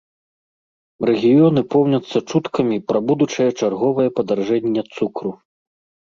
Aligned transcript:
Рэгіёны 1.09 1.61
поўняцца 1.73 2.17
чуткамі 2.29 2.77
пра 2.91 3.01
будучае 3.09 3.47
чарговае 3.59 4.07
падаражэнне 4.21 4.81
цукру. 4.95 5.31